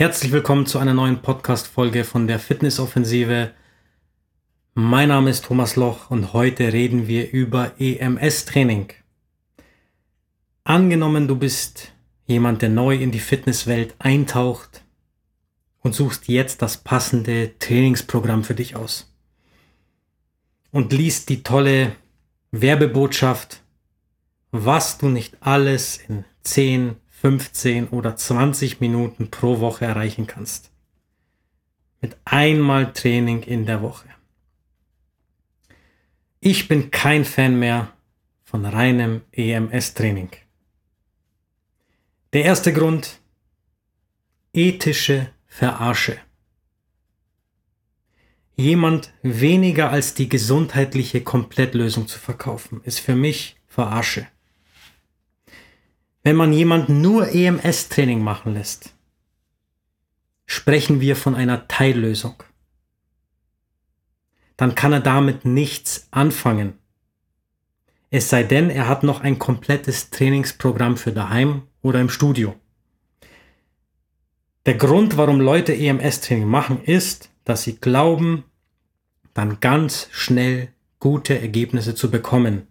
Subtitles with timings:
[0.00, 3.52] Herzlich willkommen zu einer neuen Podcast-Folge von der Fitnessoffensive.
[4.72, 8.94] Mein Name ist Thomas Loch und heute reden wir über EMS-Training.
[10.64, 11.92] Angenommen, du bist
[12.26, 14.84] jemand, der neu in die Fitnesswelt eintaucht
[15.82, 19.14] und suchst jetzt das passende Trainingsprogramm für dich aus.
[20.70, 21.94] Und liest die tolle
[22.52, 23.60] Werbebotschaft,
[24.50, 30.70] was du nicht alles in 10, 15 oder 20 Minuten pro Woche erreichen kannst.
[32.00, 34.08] Mit einmal Training in der Woche.
[36.40, 37.92] Ich bin kein Fan mehr
[38.42, 40.30] von reinem EMS-Training.
[42.32, 43.20] Der erste Grund,
[44.54, 46.16] ethische Verarsche.
[48.56, 54.26] Jemand weniger als die gesundheitliche Komplettlösung zu verkaufen, ist für mich Verarsche.
[56.22, 58.94] Wenn man jemanden nur EMS-Training machen lässt,
[60.44, 62.42] sprechen wir von einer Teillösung.
[64.56, 66.74] Dann kann er damit nichts anfangen.
[68.10, 72.54] Es sei denn, er hat noch ein komplettes Trainingsprogramm für daheim oder im Studio.
[74.66, 78.44] Der Grund, warum Leute EMS-Training machen, ist, dass sie glauben,
[79.32, 82.66] dann ganz schnell gute Ergebnisse zu bekommen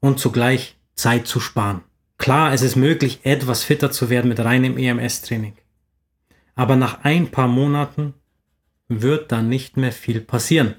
[0.00, 1.82] und zugleich Zeit zu sparen.
[2.28, 5.54] Klar, es ist möglich, etwas fitter zu werden mit reinem EMS-Training.
[6.54, 8.12] Aber nach ein paar Monaten
[8.86, 10.74] wird dann nicht mehr viel passieren.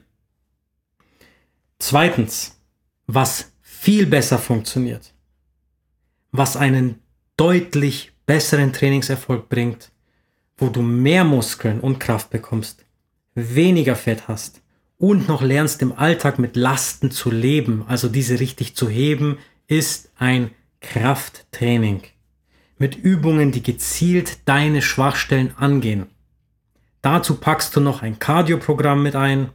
[1.79, 2.61] Zweitens,
[3.07, 5.11] was viel besser funktioniert,
[6.31, 6.99] was einen
[7.35, 9.91] deutlich besseren Trainingserfolg bringt,
[10.55, 12.85] wo du mehr Muskeln und Kraft bekommst,
[13.33, 14.61] weniger Fett hast
[14.99, 20.11] und noch lernst im Alltag mit Lasten zu leben, also diese richtig zu heben, ist
[20.15, 20.51] ein
[20.81, 22.03] Krafttraining
[22.77, 26.07] mit Übungen, die gezielt deine Schwachstellen angehen.
[27.01, 29.49] Dazu packst du noch ein Cardio-Programm mit ein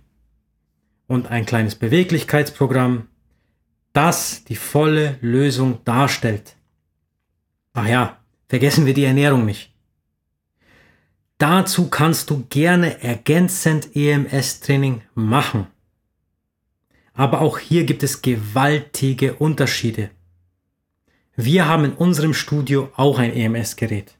[1.06, 3.08] und ein kleines Beweglichkeitsprogramm,
[3.92, 6.56] das die volle Lösung darstellt.
[7.72, 8.18] Ach ja,
[8.48, 9.72] vergessen wir die Ernährung nicht.
[11.38, 15.66] Dazu kannst du gerne ergänzend EMS-Training machen.
[17.12, 20.10] Aber auch hier gibt es gewaltige Unterschiede.
[21.36, 24.16] Wir haben in unserem Studio auch ein EMS-Gerät.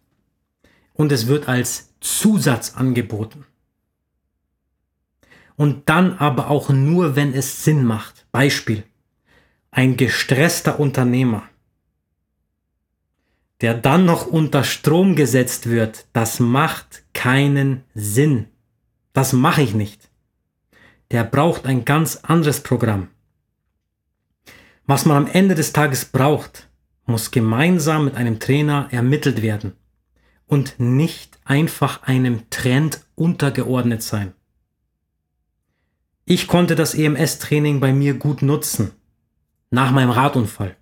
[0.95, 3.47] Und es wird als Zusatz angeboten.
[5.57, 8.27] Und dann aber auch nur, wenn es Sinn macht.
[8.33, 8.85] Beispiel.
[9.71, 11.49] Ein gestresster Unternehmer,
[13.61, 18.47] der dann noch unter Strom gesetzt wird, das macht keinen Sinn.
[19.13, 20.11] Das mache ich nicht.
[21.11, 23.09] Der braucht ein ganz anderes Programm.
[24.87, 26.69] Was man am Ende des Tages braucht,
[27.07, 29.73] muss gemeinsam mit einem Trainer ermittelt werden
[30.47, 34.33] und nicht einfach einem Trend untergeordnet sein.
[36.25, 38.93] Ich konnte das EMS-Training bei mir gut nutzen,
[39.71, 40.77] nach meinem Radunfall.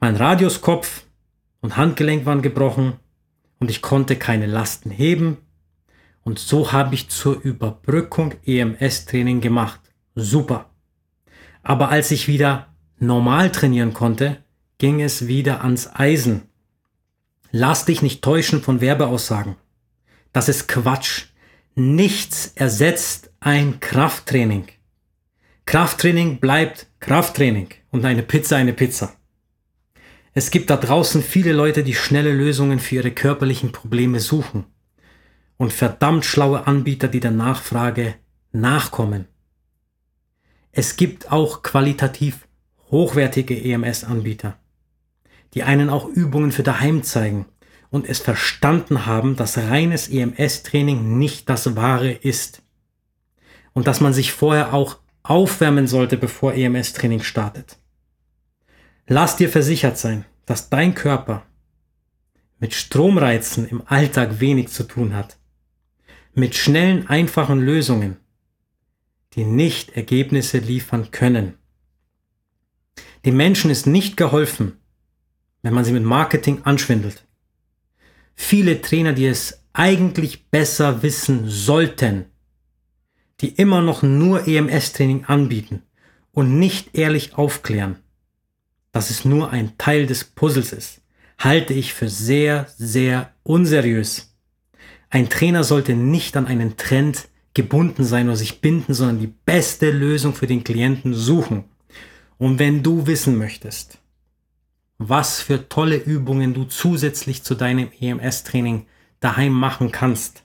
[0.00, 1.04] Mein Radiuskopf
[1.60, 2.94] und Handgelenk waren gebrochen
[3.58, 5.38] und ich konnte keine Lasten heben
[6.22, 9.80] und so habe ich zur Überbrückung EMS-Training gemacht.
[10.14, 10.70] Super.
[11.62, 14.44] Aber als ich wieder normal trainieren konnte,
[14.78, 16.48] ging es wieder ans Eisen.
[17.50, 19.56] Lass dich nicht täuschen von Werbeaussagen.
[20.32, 21.26] Das ist Quatsch.
[21.74, 24.66] Nichts ersetzt ein Krafttraining.
[25.66, 29.14] Krafttraining bleibt Krafttraining und eine Pizza eine Pizza.
[30.32, 34.66] Es gibt da draußen viele Leute, die schnelle Lösungen für ihre körperlichen Probleme suchen
[35.56, 38.14] und verdammt schlaue Anbieter, die der Nachfrage
[38.52, 39.26] nachkommen.
[40.70, 42.46] Es gibt auch qualitativ
[42.90, 44.58] hochwertige EMS-Anbieter
[45.54, 47.46] die einen auch Übungen für daheim zeigen
[47.90, 52.62] und es verstanden haben, dass reines EMS-Training nicht das wahre ist.
[53.72, 57.78] Und dass man sich vorher auch aufwärmen sollte, bevor EMS-Training startet.
[59.06, 61.46] Lass dir versichert sein, dass dein Körper
[62.58, 65.38] mit Stromreizen im Alltag wenig zu tun hat.
[66.34, 68.16] Mit schnellen, einfachen Lösungen,
[69.34, 71.54] die nicht Ergebnisse liefern können.
[73.24, 74.78] Den Menschen ist nicht geholfen,
[75.68, 77.26] wenn man sie mit Marketing anschwindelt.
[78.34, 82.24] Viele Trainer, die es eigentlich besser wissen sollten,
[83.42, 85.82] die immer noch nur EMS-Training anbieten
[86.32, 87.96] und nicht ehrlich aufklären,
[88.92, 91.02] dass es nur ein Teil des Puzzles ist,
[91.36, 94.34] halte ich für sehr, sehr unseriös.
[95.10, 99.90] Ein Trainer sollte nicht an einen Trend gebunden sein oder sich binden, sondern die beste
[99.90, 101.64] Lösung für den Klienten suchen.
[102.38, 103.98] Und wenn du wissen möchtest,
[104.98, 108.86] was für tolle Übungen du zusätzlich zu deinem EMS-Training
[109.20, 110.42] daheim machen kannst,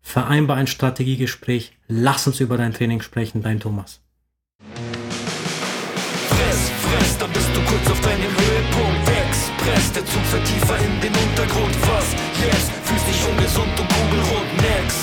[0.00, 4.00] vereinbar ein Strategiegespräch, lass uns über dein Training sprechen, dein Thomas.
[6.28, 9.08] Fress, fress, dann bist du kurz auf deinem Höhepunkt.
[9.62, 11.74] Express, der Zug fährt in den Untergrund.
[11.82, 12.70] Was jetzt?
[12.84, 14.56] Fühlst dich ungesund und kugelrund.
[14.56, 15.01] Next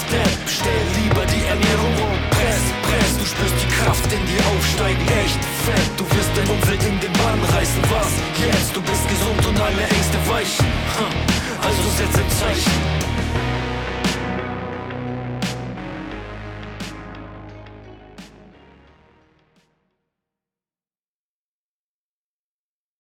[11.99, 12.69] Was